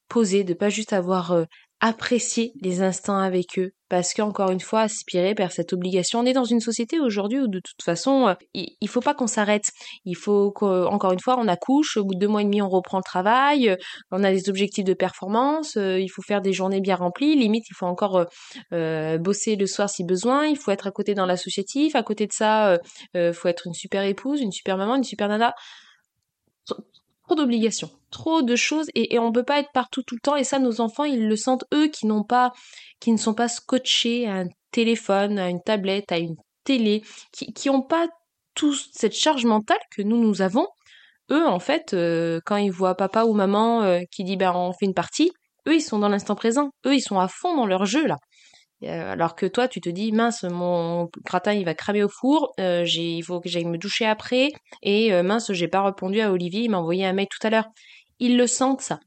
posé, 0.08 0.42
de 0.42 0.54
pas 0.54 0.68
juste 0.70 0.92
avoir 0.92 1.46
apprécier 1.80 2.52
les 2.62 2.82
instants 2.82 3.18
avec 3.18 3.58
eux. 3.58 3.72
Parce 3.90 4.14
qu'encore 4.14 4.50
une 4.50 4.60
fois 4.60 4.80
aspirer 4.80 5.34
vers 5.34 5.52
cette 5.52 5.72
obligation 5.72 6.20
on 6.20 6.24
est 6.24 6.32
dans 6.32 6.44
une 6.44 6.60
société 6.60 6.98
aujourd'hui 6.98 7.38
où 7.38 7.46
de 7.46 7.60
toute 7.60 7.82
façon 7.84 8.28
euh, 8.28 8.34
il, 8.54 8.88
faut 8.88 9.02
pas 9.02 9.14
qu'on 9.14 9.26
s'arrête. 9.26 9.66
Il 10.04 10.16
faut 10.16 10.50
qu'encore 10.50 11.12
une 11.12 11.20
fois 11.20 11.36
on 11.38 11.46
accouche 11.46 11.96
au 11.96 12.04
bout 12.04 12.14
de 12.14 12.20
deux 12.20 12.28
mois 12.28 12.40
et 12.40 12.44
demi 12.44 12.62
on 12.62 12.68
reprend 12.68 12.98
le 12.98 13.04
travail 13.04 13.76
on 14.10 14.24
a 14.24 14.32
des 14.32 14.48
objectifs 14.48 14.84
de 14.84 14.94
performance 14.94 15.76
euh, 15.76 16.00
il 16.00 16.08
faut 16.08 16.22
faire 16.22 16.40
des 16.40 16.52
journées 16.52 16.80
bien 16.80 16.96
remplies. 16.96 17.36
Limite 17.36 17.64
il 17.68 17.74
faut 17.74 17.86
encore 17.86 18.26
euh, 18.72 19.18
bosser 19.18 19.54
le 19.54 19.66
soir 19.66 19.88
si 19.90 20.04
besoin. 20.04 20.46
Il 20.46 20.56
faut 20.56 20.70
être 20.70 20.86
à 20.86 20.90
côté 20.90 21.14
dans 21.14 21.26
l'associatif 21.26 21.94
à 21.94 22.02
côté 22.02 22.26
de 22.26 22.32
ça 22.32 22.78
il 23.14 23.32
faut 23.32 23.48
être 23.48 23.66
une 23.66 23.74
super 23.74 24.02
épouse 24.02 24.40
une 24.40 24.52
super 24.52 24.76
maman 24.76 24.96
une 24.96 25.04
super 25.04 25.28
nana 25.28 25.54
trop 27.24 27.34
d'obligations, 27.34 27.90
trop 28.10 28.42
de 28.42 28.56
choses 28.56 28.88
et, 28.94 29.18
on 29.18 29.32
peut 29.32 29.44
pas 29.44 29.60
être 29.60 29.72
partout 29.72 30.02
tout 30.02 30.14
le 30.14 30.20
temps 30.20 30.36
et 30.36 30.44
ça 30.44 30.58
nos 30.58 30.80
enfants 30.80 31.04
ils 31.04 31.26
le 31.26 31.36
sentent 31.36 31.64
eux 31.72 31.88
qui 31.88 32.06
n'ont 32.06 32.24
pas 32.24 32.52
qui 33.00 33.12
ne 33.12 33.16
sont 33.16 33.34
pas 33.34 33.48
scotchés 33.48 34.26
à 34.28 34.34
un 34.34 34.46
téléphone, 34.70 35.38
à 35.38 35.48
une 35.48 35.62
tablette, 35.62 36.12
à 36.12 36.18
une 36.18 36.36
télé, 36.64 37.02
qui 37.32 37.52
qui 37.52 37.70
ont 37.70 37.82
pas 37.82 38.08
toute 38.54 38.78
cette 38.92 39.14
charge 39.14 39.44
mentale 39.44 39.78
que 39.90 40.02
nous 40.02 40.18
nous 40.18 40.42
avons. 40.42 40.66
Eux 41.30 41.46
en 41.46 41.58
fait 41.58 41.94
euh, 41.94 42.40
quand 42.44 42.56
ils 42.56 42.72
voient 42.72 42.94
papa 42.94 43.24
ou 43.24 43.32
maman 43.32 43.82
euh, 43.82 44.00
qui 44.10 44.24
dit 44.24 44.36
ben 44.36 44.52
on 44.54 44.72
fait 44.72 44.86
une 44.86 44.94
partie, 44.94 45.32
eux 45.68 45.76
ils 45.76 45.82
sont 45.82 45.98
dans 45.98 46.08
l'instant 46.08 46.34
présent, 46.34 46.70
eux 46.86 46.94
ils 46.94 47.00
sont 47.00 47.18
à 47.18 47.28
fond 47.28 47.56
dans 47.56 47.66
leur 47.66 47.86
jeu 47.86 48.06
là. 48.06 48.16
Euh, 48.82 49.12
alors 49.12 49.34
que 49.34 49.46
toi, 49.46 49.68
tu 49.68 49.80
te 49.80 49.88
dis, 49.88 50.12
mince, 50.12 50.42
mon 50.42 51.08
gratin, 51.24 51.52
il 51.52 51.64
va 51.64 51.74
cramer 51.74 52.02
au 52.02 52.08
four, 52.08 52.52
euh, 52.60 52.84
il 52.86 53.22
faut 53.22 53.40
que 53.40 53.48
j'aille 53.48 53.64
me 53.64 53.78
doucher 53.78 54.04
après, 54.04 54.50
et 54.82 55.12
euh, 55.12 55.22
mince, 55.22 55.52
j'ai 55.52 55.68
pas 55.68 55.82
répondu 55.82 56.20
à 56.20 56.32
Olivier, 56.32 56.62
il 56.62 56.70
m'a 56.70 56.78
envoyé 56.78 57.06
un 57.06 57.12
mail 57.12 57.28
tout 57.30 57.46
à 57.46 57.50
l'heure. 57.50 57.68
Ils 58.18 58.36
le 58.36 58.46
sentent, 58.46 58.82
ça. 58.82 59.00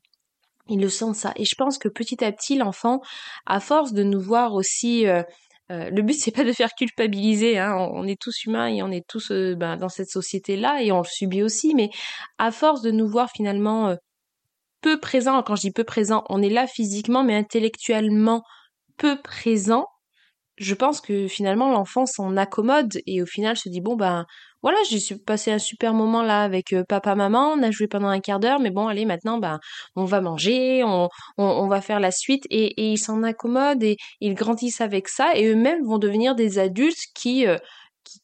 Ils 0.69 0.81
le 0.81 0.89
sentent, 0.89 1.15
ça. 1.15 1.33
Et 1.35 1.45
je 1.45 1.55
pense 1.55 1.77
que 1.77 1.89
petit 1.89 2.23
à 2.23 2.31
petit, 2.31 2.57
l'enfant, 2.57 3.01
à 3.45 3.59
force 3.59 3.93
de 3.93 4.03
nous 4.03 4.21
voir 4.21 4.53
aussi... 4.53 5.05
le 5.69 6.01
but 6.01 6.13
c'est 6.13 6.31
pas 6.31 6.45
de 6.45 6.53
faire 6.53 6.73
culpabiliser, 6.77 7.57
hein. 7.59 7.75
on 7.75 8.07
est 8.07 8.19
tous 8.19 8.45
humains 8.45 8.67
et 8.67 8.81
on 8.83 8.89
est 8.89 9.05
tous 9.05 9.31
ben, 9.31 9.75
dans 9.75 9.89
cette 9.89 10.09
société-là 10.09 10.81
et 10.81 10.93
on 10.93 10.99
le 10.99 11.03
subit 11.03 11.43
aussi, 11.43 11.75
mais 11.75 11.89
à 12.37 12.51
force 12.51 12.81
de 12.81 12.91
nous 12.91 13.07
voir 13.07 13.29
finalement 13.29 13.93
peu 14.81 14.97
présents, 14.97 15.43
quand 15.43 15.55
je 15.57 15.61
dis 15.61 15.71
peu 15.71 15.83
présents, 15.83 16.23
on 16.29 16.41
est 16.41 16.49
là 16.49 16.67
physiquement 16.67 17.25
mais 17.25 17.35
intellectuellement 17.35 18.43
peu 18.97 19.21
présent, 19.21 19.87
je 20.57 20.73
pense 20.73 21.01
que 21.01 21.27
finalement 21.27 21.71
l'enfant 21.71 22.05
s'en 22.05 22.35
accommode 22.35 22.99
et 23.05 23.21
au 23.21 23.25
final 23.25 23.57
se 23.57 23.69
dit 23.69 23.81
bon 23.81 23.95
ben 23.95 24.25
voilà 24.63 24.77
j'ai 24.89 24.99
passé 25.17 25.51
un 25.51 25.59
super 25.59 25.93
moment 25.93 26.23
là 26.23 26.41
avec 26.41 26.73
euh, 26.73 26.83
papa 26.83 27.13
maman 27.15 27.51
on 27.51 27.61
a 27.61 27.69
joué 27.71 27.87
pendant 27.87 28.07
un 28.07 28.19
quart 28.19 28.39
d'heure 28.39 28.59
mais 28.59 28.71
bon 28.71 28.87
allez 28.87 29.05
maintenant 29.05 29.37
ben 29.37 29.59
on 29.95 30.05
va 30.05 30.19
manger 30.19 30.83
on, 30.83 31.09
on, 31.37 31.67
va 31.67 31.81
faire 31.81 31.99
la 31.99 32.11
suite 32.11 32.45
et, 32.49 32.73
ils 32.91 32.97
s'en 32.97 33.21
accommodent 33.23 33.83
et 33.83 33.97
ils 34.19 34.33
grandissent 34.33 34.81
avec 34.81 35.09
ça 35.09 35.35
et 35.35 35.45
eux-mêmes 35.45 35.85
vont 35.85 35.99
devenir 35.99 36.33
des 36.35 36.57
adultes 36.57 37.05
qui, 37.13 37.45
euh, 37.45 37.57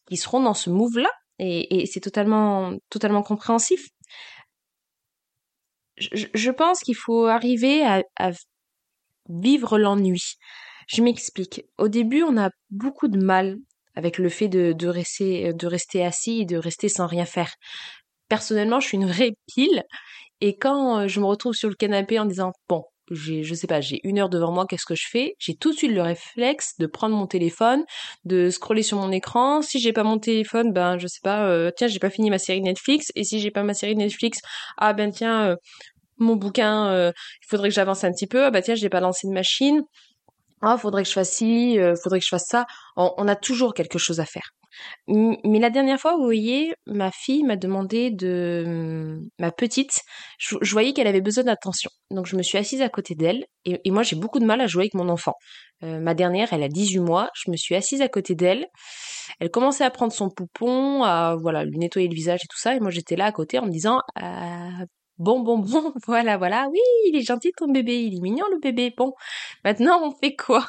qui, 0.08 0.16
seront 0.16 0.40
dans 0.40 0.54
ce 0.54 0.70
move 0.70 0.98
là 0.98 1.10
et, 1.38 1.86
c'est 1.86 2.00
totalement 2.00 2.72
totalement 2.90 3.22
compréhensif. 3.22 3.88
Je, 5.96 6.50
pense 6.50 6.80
qu'il 6.80 6.96
faut 6.96 7.26
arriver 7.26 7.84
à 7.84 8.30
vivre 9.28 9.78
l'ennui 9.78 10.36
je 10.88 11.02
m'explique. 11.02 11.64
Au 11.78 11.88
début, 11.88 12.22
on 12.22 12.36
a 12.36 12.50
beaucoup 12.70 13.08
de 13.08 13.18
mal 13.18 13.56
avec 13.94 14.18
le 14.18 14.28
fait 14.28 14.48
de, 14.48 14.72
de, 14.72 14.88
rester, 14.88 16.04
assis 16.04 16.40
et 16.40 16.44
de 16.44 16.56
rester 16.56 16.88
sans 16.88 17.06
rien 17.06 17.24
faire. 17.24 17.52
Personnellement, 18.28 18.80
je 18.80 18.88
suis 18.88 18.96
une 18.96 19.06
vraie 19.06 19.32
pile. 19.46 19.84
Et 20.40 20.56
quand 20.56 20.98
euh, 20.98 21.08
je 21.08 21.20
me 21.20 21.26
retrouve 21.26 21.54
sur 21.54 21.68
le 21.68 21.74
canapé 21.74 22.18
en 22.18 22.24
disant, 22.24 22.52
bon, 22.68 22.82
j'ai, 23.10 23.42
je 23.42 23.54
sais 23.54 23.66
pas, 23.66 23.80
j'ai 23.80 24.00
une 24.02 24.18
heure 24.18 24.30
devant 24.30 24.50
moi, 24.50 24.66
qu'est-ce 24.66 24.86
que 24.86 24.94
je 24.94 25.06
fais? 25.08 25.34
J'ai 25.38 25.54
tout 25.54 25.72
de 25.72 25.76
suite 25.76 25.92
le 25.92 26.02
réflexe 26.02 26.72
de 26.78 26.86
prendre 26.86 27.14
mon 27.14 27.26
téléphone, 27.26 27.84
de 28.24 28.50
scroller 28.50 28.82
sur 28.82 28.98
mon 28.98 29.12
écran. 29.12 29.62
Si 29.62 29.78
j'ai 29.78 29.92
pas 29.92 30.04
mon 30.04 30.18
téléphone, 30.18 30.72
ben 30.72 30.98
je 30.98 31.06
sais 31.06 31.20
pas, 31.22 31.46
euh, 31.46 31.70
tiens, 31.76 31.86
j'ai 31.86 31.98
pas 31.98 32.10
fini 32.10 32.30
ma 32.30 32.38
série 32.38 32.62
Netflix. 32.62 33.12
Et 33.14 33.24
si 33.24 33.40
j'ai 33.40 33.50
pas 33.50 33.62
ma 33.62 33.74
série 33.74 33.94
Netflix, 33.94 34.40
ah 34.78 34.94
ben 34.94 35.10
tiens, 35.10 35.44
euh, 35.50 35.56
mon 36.18 36.36
bouquin, 36.36 37.10
il 37.10 37.46
faudrait 37.48 37.68
que 37.68 37.74
j'avance 37.74 38.04
un 38.04 38.12
petit 38.12 38.26
peu. 38.26 38.44
Ah 38.44 38.50
ben 38.50 38.62
tiens, 38.62 38.74
j'ai 38.74 38.88
pas 38.88 39.00
lancé 39.00 39.26
de 39.26 39.32
machine 39.32 39.82
ah, 40.64 40.78
faudrait 40.78 41.02
que 41.02 41.08
je 41.08 41.14
fasse 41.14 41.30
ci, 41.30 41.78
euh, 41.78 41.94
faudrait 42.02 42.20
que 42.20 42.24
je 42.24 42.30
fasse 42.30 42.46
ça. 42.48 42.66
On, 42.96 43.28
a 43.28 43.36
toujours 43.36 43.74
quelque 43.74 43.98
chose 43.98 44.20
à 44.20 44.24
faire. 44.24 44.50
Mais 45.06 45.58
la 45.60 45.70
dernière 45.70 46.00
fois, 46.00 46.16
vous 46.16 46.24
voyez, 46.24 46.74
ma 46.86 47.10
fille 47.12 47.44
m'a 47.44 47.56
demandé 47.56 48.10
de 48.10 49.20
ma 49.38 49.52
petite, 49.52 50.00
je, 50.38 50.56
voyais 50.72 50.92
qu'elle 50.92 51.06
avait 51.06 51.20
besoin 51.20 51.44
d'attention. 51.44 51.90
Donc 52.10 52.26
je 52.26 52.36
me 52.36 52.42
suis 52.42 52.58
assise 52.58 52.82
à 52.82 52.88
côté 52.88 53.14
d'elle 53.14 53.44
et, 53.64 53.90
moi 53.90 54.02
j'ai 54.02 54.16
beaucoup 54.16 54.40
de 54.40 54.44
mal 54.44 54.60
à 54.60 54.66
jouer 54.66 54.84
avec 54.84 54.94
mon 54.94 55.08
enfant. 55.08 55.34
Euh, 55.82 56.00
ma 56.00 56.14
dernière, 56.14 56.52
elle 56.52 56.62
a 56.62 56.68
18 56.68 57.00
mois, 57.00 57.30
je 57.34 57.50
me 57.50 57.56
suis 57.56 57.74
assise 57.74 58.00
à 58.02 58.08
côté 58.08 58.34
d'elle. 58.34 58.66
Elle 59.40 59.50
commençait 59.50 59.84
à 59.84 59.90
prendre 59.90 60.12
son 60.12 60.28
poupon, 60.30 61.02
à 61.04 61.36
voilà, 61.40 61.64
lui 61.64 61.78
nettoyer 61.78 62.08
le 62.08 62.14
visage 62.14 62.40
et 62.44 62.48
tout 62.48 62.58
ça 62.58 62.74
et 62.74 62.80
moi 62.80 62.90
j'étais 62.90 63.16
là 63.16 63.26
à 63.26 63.32
côté 63.32 63.58
en 63.58 63.66
me 63.66 63.70
disant 63.70 64.00
euh, 64.22 64.86
Bon, 65.18 65.40
bon, 65.40 65.58
bon, 65.58 65.92
voilà, 66.06 66.36
voilà. 66.36 66.68
Oui, 66.70 66.80
il 67.06 67.16
est 67.16 67.22
gentil 67.22 67.52
ton 67.56 67.68
bébé, 67.68 68.02
il 68.04 68.16
est 68.16 68.20
mignon 68.20 68.46
le 68.50 68.58
bébé. 68.58 68.92
Bon, 68.96 69.12
maintenant 69.64 70.00
on 70.02 70.10
fait 70.12 70.34
quoi? 70.34 70.66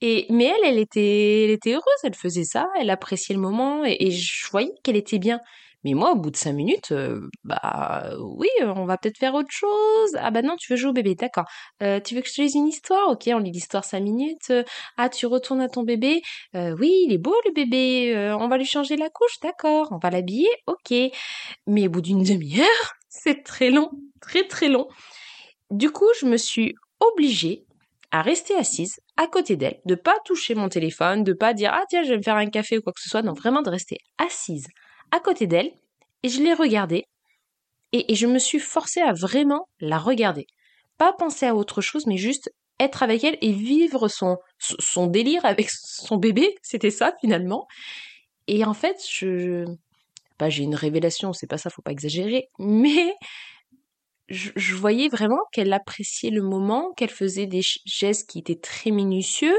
Et 0.00 0.26
mais 0.30 0.46
elle, 0.46 0.72
elle 0.74 0.78
était, 0.78 1.44
elle 1.44 1.50
était 1.50 1.72
heureuse, 1.72 1.84
elle 2.04 2.14
faisait 2.14 2.44
ça, 2.44 2.68
elle 2.78 2.90
appréciait 2.90 3.34
le 3.34 3.40
moment 3.40 3.84
et, 3.84 4.10
je 4.10 4.50
voyais 4.50 4.72
qu'elle 4.82 4.96
était 4.96 5.18
bien. 5.18 5.40
Mais 5.84 5.94
moi, 5.94 6.12
au 6.12 6.16
bout 6.16 6.30
de 6.30 6.36
cinq 6.36 6.52
minutes, 6.54 6.90
euh, 6.92 7.28
bah 7.44 8.10
oui, 8.20 8.48
on 8.62 8.86
va 8.86 8.98
peut-être 8.98 9.18
faire 9.18 9.34
autre 9.34 9.50
chose. 9.52 10.10
Ah 10.18 10.30
bah 10.32 10.42
non, 10.42 10.56
tu 10.58 10.72
veux 10.72 10.76
jouer 10.76 10.90
au 10.90 10.92
bébé, 10.92 11.14
d'accord. 11.14 11.44
Euh, 11.82 12.00
tu 12.00 12.14
veux 12.16 12.22
que 12.22 12.28
je 12.28 12.34
te 12.34 12.40
lise 12.42 12.56
une 12.56 12.66
histoire? 12.66 13.08
Ok, 13.10 13.24
on 13.28 13.38
lit 13.38 13.52
l'histoire 13.52 13.84
cinq 13.84 14.00
minutes. 14.00 14.52
ah, 14.96 15.08
tu 15.08 15.26
retournes 15.26 15.60
à 15.60 15.68
ton 15.68 15.84
bébé 15.84 16.22
euh, 16.56 16.74
Oui, 16.80 16.92
il 17.06 17.12
est 17.12 17.18
beau 17.18 17.34
le 17.46 17.52
bébé. 17.52 18.34
on 18.40 18.48
va 18.48 18.58
lui 18.58 18.66
changer 18.66 18.96
la 18.96 19.10
couche, 19.10 19.38
d'accord. 19.42 19.88
On 19.92 19.98
va 19.98 20.10
l'habiller, 20.10 20.48
ok. 20.66 20.92
Mais 21.68 21.86
au 21.86 21.90
bout 21.90 22.00
d'une 22.00 22.24
demi-heure, 22.24 22.96
c'est 23.22 23.42
très 23.42 23.70
long, 23.70 23.90
très 24.20 24.46
très 24.46 24.68
long. 24.68 24.88
Du 25.70 25.90
coup, 25.90 26.08
je 26.20 26.26
me 26.26 26.36
suis 26.36 26.74
obligée 27.00 27.64
à 28.10 28.22
rester 28.22 28.54
assise 28.54 29.00
à 29.16 29.26
côté 29.26 29.56
d'elle, 29.56 29.80
de 29.84 29.94
pas 29.94 30.16
toucher 30.24 30.54
mon 30.54 30.68
téléphone, 30.68 31.24
de 31.24 31.32
pas 31.32 31.54
dire 31.54 31.70
ah 31.72 31.84
tiens 31.88 32.04
je 32.04 32.10
vais 32.10 32.18
me 32.18 32.22
faire 32.22 32.36
un 32.36 32.46
café 32.46 32.78
ou 32.78 32.82
quoi 32.82 32.92
que 32.92 33.00
ce 33.00 33.08
soit, 33.08 33.22
non 33.22 33.32
vraiment 33.32 33.62
de 33.62 33.70
rester 33.70 33.98
assise 34.18 34.68
à 35.10 35.20
côté 35.20 35.46
d'elle. 35.46 35.72
Et 36.22 36.28
je 36.28 36.42
l'ai 36.42 36.54
regardée. 36.54 37.04
Et, 37.92 38.14
je 38.14 38.26
me 38.26 38.38
suis 38.38 38.58
forcée 38.58 39.00
à 39.00 39.12
vraiment 39.12 39.68
la 39.80 39.98
regarder, 39.98 40.46
pas 40.98 41.12
penser 41.12 41.46
à 41.46 41.54
autre 41.54 41.80
chose 41.80 42.06
mais 42.06 42.16
juste 42.16 42.52
être 42.78 43.02
avec 43.02 43.24
elle 43.24 43.38
et 43.40 43.52
vivre 43.52 44.08
son 44.08 44.36
son 44.58 45.06
délire 45.06 45.44
avec 45.44 45.70
son 45.70 46.16
bébé, 46.16 46.56
c'était 46.62 46.90
ça 46.90 47.14
finalement. 47.20 47.66
Et 48.48 48.64
en 48.64 48.74
fait 48.74 48.96
je, 49.08 49.64
pas 50.36 50.48
j'ai 50.50 50.62
une 50.64 50.74
révélation, 50.74 51.32
c'est 51.32 51.46
pas 51.46 51.58
ça, 51.58 51.70
faut 51.70 51.82
pas 51.82 51.92
exagérer, 51.92 52.48
mais 52.58 53.14
je, 54.28 54.74
voyais 54.74 55.08
vraiment 55.08 55.40
qu'elle 55.52 55.72
appréciait 55.72 56.30
le 56.30 56.42
moment, 56.42 56.92
qu'elle 56.94 57.10
faisait 57.10 57.46
des 57.46 57.62
gestes 57.84 58.28
qui 58.28 58.38
étaient 58.38 58.58
très 58.58 58.90
minutieux, 58.90 59.56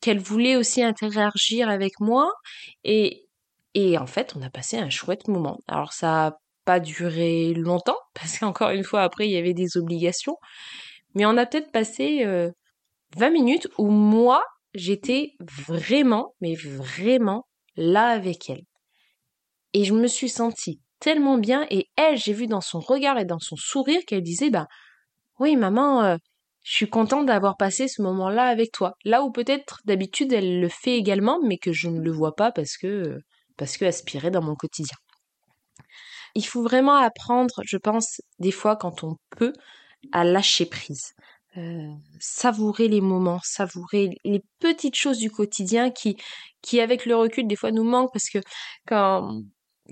qu'elle 0.00 0.20
voulait 0.20 0.56
aussi 0.56 0.82
interagir 0.82 1.68
avec 1.68 1.98
moi. 2.00 2.30
Et, 2.84 3.26
et 3.74 3.98
en 3.98 4.06
fait, 4.06 4.34
on 4.36 4.42
a 4.42 4.50
passé 4.50 4.78
un 4.78 4.90
chouette 4.90 5.28
moment. 5.28 5.58
Alors 5.66 5.92
ça 5.92 6.06
n'a 6.06 6.38
pas 6.64 6.80
duré 6.80 7.54
longtemps, 7.54 7.98
parce 8.14 8.38
qu'encore 8.38 8.70
une 8.70 8.84
fois, 8.84 9.02
après, 9.02 9.26
il 9.28 9.32
y 9.32 9.38
avait 9.38 9.54
des 9.54 9.76
obligations. 9.76 10.36
Mais 11.14 11.26
on 11.26 11.36
a 11.36 11.46
peut-être 11.46 11.72
passé 11.72 12.24
20 12.24 12.28
euh, 12.28 13.30
minutes 13.30 13.68
où 13.78 13.88
moi, 13.88 14.42
j'étais 14.74 15.32
vraiment, 15.40 16.34
mais 16.40 16.54
vraiment 16.54 17.46
là 17.76 18.08
avec 18.08 18.50
elle. 18.50 18.64
Et 19.76 19.84
je 19.84 19.92
me 19.92 20.06
suis 20.06 20.30
sentie 20.30 20.80
tellement 21.00 21.36
bien 21.36 21.66
et 21.68 21.90
elle, 21.96 22.16
j'ai 22.16 22.32
vu 22.32 22.46
dans 22.46 22.62
son 22.62 22.80
regard 22.80 23.18
et 23.18 23.26
dans 23.26 23.38
son 23.38 23.56
sourire 23.56 24.00
qu'elle 24.06 24.22
disait 24.22 24.48
bah 24.48 24.68
oui 25.38 25.54
maman, 25.54 26.02
euh, 26.02 26.16
je 26.62 26.72
suis 26.72 26.88
contente 26.88 27.26
d'avoir 27.26 27.58
passé 27.58 27.86
ce 27.86 28.00
moment-là 28.00 28.46
avec 28.46 28.72
toi. 28.72 28.94
Là 29.04 29.22
où 29.22 29.30
peut-être 29.30 29.82
d'habitude 29.84 30.32
elle 30.32 30.62
le 30.62 30.68
fait 30.70 30.96
également 30.96 31.40
mais 31.44 31.58
que 31.58 31.72
je 31.72 31.90
ne 31.90 32.00
le 32.00 32.10
vois 32.10 32.34
pas 32.34 32.52
parce 32.52 32.78
que 32.78 33.18
parce 33.58 33.76
que 33.76 34.28
dans 34.30 34.40
mon 34.40 34.54
quotidien. 34.54 34.96
Il 36.34 36.46
faut 36.46 36.62
vraiment 36.62 36.96
apprendre, 36.96 37.60
je 37.62 37.76
pense, 37.76 38.22
des 38.38 38.52
fois 38.52 38.76
quand 38.76 39.04
on 39.04 39.16
peut, 39.36 39.52
à 40.10 40.24
lâcher 40.24 40.64
prise. 40.64 41.12
Euh, 41.58 41.92
savourer 42.18 42.88
les 42.88 43.02
moments, 43.02 43.40
savourer 43.42 44.08
les 44.24 44.42
petites 44.58 44.96
choses 44.96 45.18
du 45.18 45.30
quotidien 45.30 45.90
qui, 45.90 46.16
qui 46.62 46.80
avec 46.80 47.04
le 47.04 47.14
recul 47.14 47.46
des 47.46 47.56
fois 47.56 47.72
nous 47.72 47.84
manquent 47.84 48.12
parce 48.14 48.30
que 48.30 48.38
quand 48.86 49.42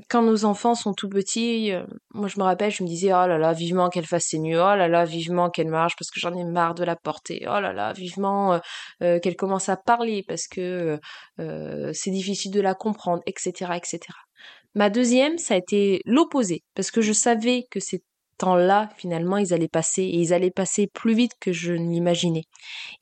quand 0.08 0.22
nos 0.22 0.44
enfants 0.44 0.74
sont 0.74 0.92
tout 0.94 1.08
petits, 1.08 1.72
euh, 1.72 1.84
moi 2.12 2.28
je 2.28 2.38
me 2.38 2.44
rappelle, 2.44 2.70
je 2.70 2.82
me 2.82 2.88
disais 2.88 3.12
oh 3.12 3.26
là 3.26 3.38
là, 3.38 3.52
vivement 3.52 3.88
qu'elle 3.88 4.06
fasse 4.06 4.26
ses 4.26 4.38
nuits, 4.38 4.56
oh 4.56 4.74
là 4.76 4.88
là, 4.88 5.04
vivement 5.04 5.50
qu'elle 5.50 5.68
marche 5.68 5.94
parce 5.98 6.10
que 6.10 6.20
j'en 6.20 6.34
ai 6.34 6.44
marre 6.44 6.74
de 6.74 6.84
la 6.84 6.96
porter, 6.96 7.46
oh 7.46 7.60
là 7.60 7.72
là, 7.72 7.92
vivement 7.92 8.54
euh, 8.54 8.58
euh, 9.02 9.20
qu'elle 9.20 9.36
commence 9.36 9.68
à 9.68 9.76
parler 9.76 10.24
parce 10.26 10.46
que 10.46 10.98
c'est 11.38 12.10
difficile 12.10 12.52
de 12.52 12.60
la 12.60 12.74
comprendre, 12.74 13.22
etc., 13.26 13.72
etc. 13.76 14.00
Ma 14.74 14.90
deuxième, 14.90 15.38
ça 15.38 15.54
a 15.54 15.56
été 15.56 16.00
l'opposé 16.04 16.64
parce 16.74 16.90
que 16.90 17.00
je 17.00 17.12
savais 17.12 17.66
que 17.70 17.80
c'est 17.80 18.02
temps-là, 18.38 18.90
finalement, 18.96 19.36
ils 19.36 19.54
allaient 19.54 19.68
passer 19.68 20.02
et 20.02 20.16
ils 20.16 20.32
allaient 20.32 20.50
passer 20.50 20.86
plus 20.86 21.14
vite 21.14 21.32
que 21.40 21.52
je 21.52 21.72
ne 21.72 21.90
l'imaginais. 21.90 22.44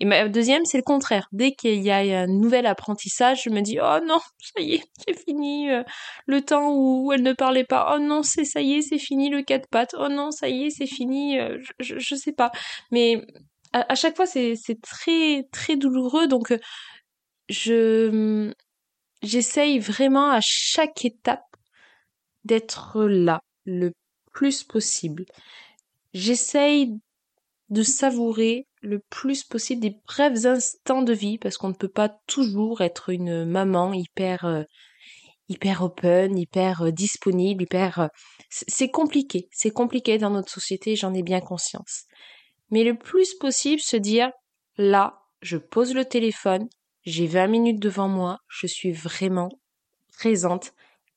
Et 0.01 0.05
ma 0.05 0.29
deuxième, 0.29 0.65
c'est 0.65 0.79
le 0.79 0.83
contraire. 0.83 1.29
Dès 1.33 1.53
qu'il 1.53 1.83
y 1.83 1.91
a 1.91 1.99
un 1.99 2.27
nouvel 2.27 2.67
apprentissage, 2.67 3.43
je 3.45 3.51
me 3.51 3.61
dis 3.61 3.79
oh 3.81 3.99
non, 4.07 4.21
ça 4.39 4.63
y 4.63 4.75
est, 4.75 4.85
c'est 5.07 5.19
fini. 5.19 5.71
Euh, 5.71 5.83
le 6.27 6.43
temps 6.43 6.73
où 6.73 7.13
elle 7.13 7.23
ne 7.23 7.33
parlait 7.33 7.65
pas. 7.65 7.95
Oh 7.95 7.99
non, 7.99 8.23
c'est 8.23 8.45
ça 8.45 8.61
y 8.61 8.75
est, 8.75 8.83
c'est 8.83 8.99
fini 8.99 9.31
le 9.31 9.43
quatre 9.43 9.69
pattes. 9.69 9.95
Oh 9.99 10.09
non, 10.09 10.31
ça 10.31 10.49
y 10.49 10.67
est, 10.67 10.71
c'est 10.71 10.87
fini. 10.87 11.39
Euh, 11.39 11.59
je, 11.81 11.99
je, 11.99 12.15
sais 12.15 12.33
pas. 12.33 12.53
Mais 12.91 13.25
à, 13.73 13.95
chaque 13.95 14.17
fois, 14.17 14.27
c'est 14.27 14.57
très 14.83 15.45
très 15.53 15.77
douloureux. 15.77 16.27
Donc 16.27 16.55
je 17.49 18.53
j'essaye 19.23 19.79
vraiment 19.79 20.31
à 20.31 20.41
chaque 20.43 21.05
étape 21.05 21.45
d'être 22.45 23.05
là 23.05 23.41
le 23.65 23.93
plus 24.33 24.65
possible. 24.65 25.25
J'essaye 26.15 26.99
de 27.71 27.83
savourer 27.83 28.67
le 28.83 29.01
plus 29.11 29.45
possible 29.45 29.81
des 29.81 29.97
brefs 30.07 30.45
instants 30.45 31.03
de 31.03 31.13
vie 31.13 31.39
parce 31.39 31.57
qu'on 31.57 31.69
ne 31.69 31.75
peut 31.75 31.89
pas 31.89 32.11
toujours 32.27 32.83
être 32.83 33.09
une 33.09 33.45
maman 33.45 33.93
hyper 33.95 34.45
euh, 34.45 34.65
hyper 35.49 35.83
open, 35.83 36.37
hyper 36.37 36.83
euh, 36.83 36.91
disponible, 36.91 37.63
hyper 37.63 37.99
euh, 38.01 38.09
c'est 38.51 38.91
compliqué, 38.91 39.49
c'est 39.53 39.71
compliqué 39.71 40.19
dans 40.19 40.31
notre 40.31 40.51
société, 40.51 40.97
j'en 40.97 41.15
ai 41.15 41.23
bien 41.23 41.41
conscience. 41.41 42.05
Mais 42.71 42.85
le 42.85 42.97
plus 42.97 43.35
possible 43.35 43.81
se 43.81 43.97
dire 43.97 44.31
là, 44.77 45.21
je 45.41 45.57
pose 45.57 45.95
le 45.95 46.05
téléphone, 46.05 46.69
j'ai 47.05 47.27
20 47.27 47.47
minutes 47.47 47.81
devant 47.81 48.09
moi, 48.09 48.39
je 48.49 48.67
suis 48.67 48.93
vraiment 48.93 49.51
présente 50.13 50.73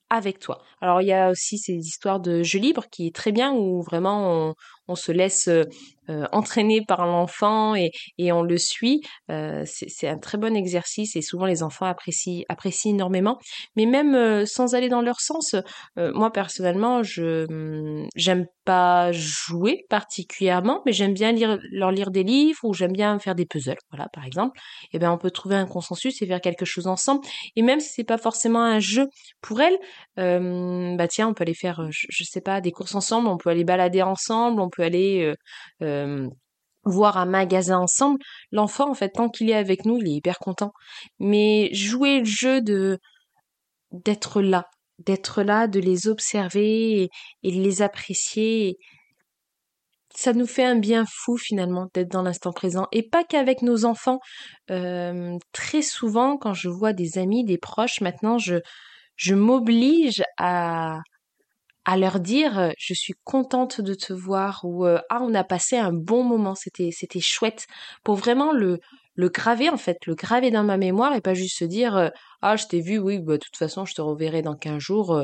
avec 0.10 0.40
toi. 0.40 0.62
Alors 0.82 1.02
il 1.02 1.08
y 1.08 1.14
a 1.14 1.30
aussi 1.30 1.58
ces 1.58 1.74
histoires 1.74 2.20
de 2.20 2.44
jeu 2.44 2.60
libre 2.60 2.86
qui 2.92 3.08
est 3.08 3.16
très 3.16 3.32
bien 3.32 3.54
où 3.54 3.82
vraiment 3.82 4.50
on, 4.50 4.56
on 4.88 4.96
se 4.96 5.12
laisse 5.12 5.48
euh, 5.48 5.64
euh, 6.10 6.26
entraîner 6.32 6.82
par 6.88 7.08
l'enfant 7.08 7.74
et, 7.74 7.92
et, 8.20 8.32
on 8.32 8.44
le 8.44 8.60
suit. 8.60 9.02
Euh, 9.32 9.64
c'est 9.66 10.08
un 10.08 10.20
très 10.20 10.38
bon 10.38 10.56
exercice 10.56 11.16
et 11.16 11.24
souvent 11.24 11.48
les 11.48 11.64
enfants 11.64 11.88
apprécient, 11.88 12.44
apprécient 12.48 12.92
énormément. 12.92 13.40
Mais 13.76 13.88
même 13.88 14.46
sans 14.46 14.76
aller 14.76 14.88
dans 14.88 15.02
leur 15.02 15.20
sens, 15.20 15.56
moi 15.96 16.32
personnellement, 16.32 17.02
je 17.02 17.48
hum, 17.50 18.08
j'aime 18.16 18.46
pas 18.66 19.12
jouer 19.12 19.86
particulièrement, 19.90 20.82
mais 20.86 20.92
j'aime 20.92 21.14
bien 21.14 21.32
lire, 21.32 21.58
leur 21.72 21.92
lire 21.92 22.12
des 22.12 22.24
livres 22.24 22.60
ou 22.64 22.74
j'aime 22.74 22.94
bien 22.94 23.18
faire 23.18 23.34
des 23.34 23.46
puzzles. 23.46 23.78
Voilà, 23.92 24.08
par 24.14 24.26
exemple. 24.26 24.60
Et 24.86 24.98
eh 24.98 25.00
ben 25.00 25.12
on 25.12 25.18
peut 25.18 25.32
trouver 25.32 25.56
un 25.56 25.66
consensus 25.66 26.22
et 26.22 26.28
faire 26.28 26.42
quelque 26.42 26.66
chose 26.66 26.86
ensemble. 26.86 27.22
Et 27.56 27.64
même 27.64 27.80
si 27.80 27.90
c'est 27.90 28.04
pas 28.04 28.20
forcément 28.20 28.64
un 28.64 28.80
jeu 28.80 29.08
pour 29.42 29.60
elles, 29.60 29.78
bah 30.18 31.08
tiens, 31.08 31.30
on 31.30 31.34
peut 31.34 31.44
aller 31.44 31.56
faire, 31.56 31.88
je, 31.90 32.24
sais 32.24 32.42
pas, 32.42 32.62
des 32.62 32.72
courses 32.72 32.94
ensemble, 32.94 33.28
on 33.28 33.38
peut 33.38 33.50
aller 33.50 33.64
balader 33.64 34.04
ensemble, 34.04 34.62
aller 34.84 35.34
voir 36.86 37.18
un 37.18 37.26
magasin 37.26 37.80
ensemble, 37.80 38.20
l'enfant, 38.52 38.90
en 38.90 38.94
fait, 38.94 39.10
tant 39.10 39.30
qu'il 39.30 39.50
est 39.50 39.56
avec 39.56 39.86
nous, 39.86 39.98
il 39.98 40.08
est 40.08 40.16
hyper 40.16 40.40
content. 40.40 40.72
Mais 41.20 41.74
jouer 41.74 42.20
le 42.20 42.26
jeu 42.26 42.62
de 42.62 43.00
d'être 43.92 44.42
là, 44.42 44.66
d'être 45.00 45.44
là, 45.44 45.68
de 45.68 45.80
les 45.80 46.08
observer 46.08 47.10
et, 47.44 47.52
de 47.52 47.62
les 47.62 47.82
apprécier, 47.82 48.78
ça 50.14 50.34
nous 50.34 50.48
fait 50.48 50.64
un 50.64 50.76
bien 50.76 51.06
fou 51.08 51.38
finalement 51.38 51.88
d'être 51.94 52.12
dans 52.12 52.22
l'instant 52.22 52.52
présent. 52.54 52.88
Et 52.92 53.04
pas 53.04 53.24
qu'avec 53.24 53.62
nos 53.62 53.86
enfants. 53.86 54.20
Très 54.68 55.82
souvent, 55.82 56.38
quand 56.38 56.54
je 56.54 56.70
vois 56.70 56.94
des 56.94 57.18
amis, 57.18 57.46
des 57.46 57.58
proches, 57.58 58.02
maintenant, 58.02 58.38
je, 58.38 58.58
je 59.18 59.36
m'oblige 59.36 60.24
à, 60.38 61.00
à 61.86 61.98
leur 61.98 62.20
dire 62.20 62.60
euh, 62.60 62.72
je 62.78 62.94
suis 62.94 63.14
contente 63.24 63.82
de 63.82 63.94
te 63.94 64.12
voir 64.12 64.62
ou 64.64 64.86
euh, 64.86 65.00
ah 65.10 65.20
on 65.22 65.34
a 65.34 65.44
passé 65.44 65.78
un 65.78 65.94
bon 65.94 66.24
moment 66.24 66.56
c'était 66.56 66.90
c'était 66.92 67.22
chouette. 67.22 67.68
Pour 68.04 68.16
vraiment 68.16 68.52
le 68.52 68.80
le 69.16 69.30
graver 69.30 69.70
en 69.70 69.78
fait 69.78 69.98
le 70.08 70.16
graver 70.16 70.52
dans 70.52 70.64
ma 70.64 70.78
mémoire 70.78 71.16
et 71.16 71.22
pas 71.22 71.34
juste 71.34 71.58
se 71.58 71.66
dire 71.66 71.96
euh, 71.96 72.10
ah 72.42 72.56
je 72.56 72.66
t'ai 72.66 72.82
vu 72.82 72.98
oui 73.00 73.20
bah 73.20 73.34
de 73.34 73.38
toute 73.38 73.58
façon 73.58 73.86
je 73.86 73.94
te 73.94 74.02
reverrai 74.02 74.42
dans 74.42 74.56
15 74.56 74.80
jours 74.80 75.24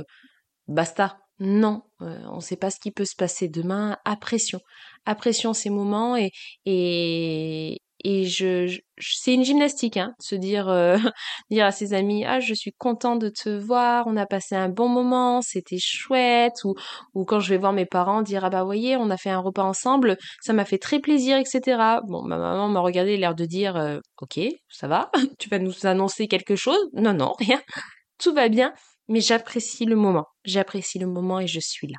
basta 0.68 1.18
non 1.40 1.84
on 2.00 2.36
ne 2.36 2.42
sait 2.42 2.56
pas 2.56 2.70
ce 2.70 2.80
qui 2.80 2.92
peut 2.92 3.06
se 3.06 3.16
passer 3.16 3.48
demain. 3.48 3.98
Apprécions. 4.06 4.60
Apprécions 5.06 5.54
ces 5.54 5.72
moments 5.72 6.16
et 6.16 6.32
et 6.66 7.80
et 8.04 8.26
je, 8.26 8.80
c'est 9.00 9.34
une 9.34 9.44
gymnastique 9.44 9.98
hein, 9.98 10.14
se 10.20 10.36
dire 10.36 10.70
euh, 10.70 10.98
dire 11.52 11.66
à 11.66 11.72
ses 11.72 11.94
amis 11.94 12.26
ah 12.26 12.40
je 12.40 12.54
suis 12.54 12.72
content 12.78 13.16
de 13.16 13.30
te 13.30 13.50
voir 13.50 14.06
on 14.08 14.18
a 14.18 14.26
passé 14.26 14.56
un 14.56 14.70
bon 14.70 14.90
moment 14.90 15.42
c'était 15.42 15.80
chouette 15.80 16.64
ou 16.64 16.76
ou 17.14 17.26
quand 17.26 17.40
je 17.40 17.50
vais 17.50 17.58
voir 17.58 17.74
mes 17.74 17.86
parents 17.86 18.22
dire 18.22 18.46
ah 18.46 18.50
bah 18.50 18.64
voyez 18.64 18.96
on 18.98 19.10
a 19.10 19.18
fait 19.18 19.30
un 19.30 19.40
repas 19.40 19.64
ensemble 19.64 20.18
ça 20.42 20.54
m'a 20.54 20.66
fait 20.66 20.78
très 20.78 21.00
plaisir 21.00 21.38
etc 21.38 22.00
bon 22.08 22.24
ma 22.24 22.38
maman 22.38 22.68
m'a 22.70 22.80
regardé 22.80 23.18
l'air 23.18 23.36
de 23.36 23.46
dire 23.46 23.76
euh, 23.76 24.00
ok 24.22 24.40
ça 24.70 24.88
va 24.88 25.12
tu 25.40 25.50
vas 25.50 25.60
nous 25.60 25.86
annoncer 25.86 26.28
quelque 26.28 26.56
chose? 26.56 26.90
Non 26.94 27.14
non 27.14 27.34
rien 27.40 27.62
tout 28.20 28.34
va 28.34 28.50
bien 28.50 28.74
mais 29.08 29.22
j'apprécie 29.22 29.86
le 29.86 29.96
moment 29.96 30.26
j'apprécie 30.46 31.00
le 31.00 31.08
moment 31.08 31.40
et 31.40 31.48
je 31.48 31.60
suis 31.60 31.88
là 31.88 31.98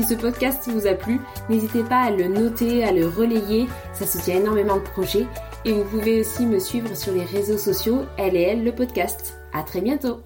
Si 0.00 0.06
ce 0.06 0.14
podcast 0.14 0.66
vous 0.66 0.86
a 0.86 0.94
plu, 0.94 1.20
n'hésitez 1.50 1.82
pas 1.82 2.04
à 2.04 2.10
le 2.10 2.26
noter, 2.26 2.84
à 2.84 2.90
le 2.90 3.06
relayer, 3.06 3.66
ça 3.92 4.06
soutient 4.06 4.36
énormément 4.36 4.76
le 4.76 4.82
projet. 4.82 5.26
Et 5.66 5.74
vous 5.74 5.84
pouvez 5.84 6.20
aussi 6.20 6.46
me 6.46 6.58
suivre 6.58 6.96
sur 6.96 7.12
les 7.12 7.24
réseaux 7.24 7.58
sociaux, 7.58 8.06
elle 8.16 8.34
et 8.34 8.56
le 8.56 8.72
podcast. 8.72 9.36
À 9.52 9.62
très 9.62 9.82
bientôt 9.82 10.22